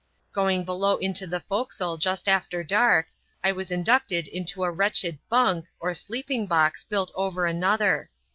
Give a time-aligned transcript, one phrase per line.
[0.33, 3.05] Going below into the forecastle just after dark,
[3.43, 8.09] I was in ducted into a wretched" bunk" or sleeping box built over an other.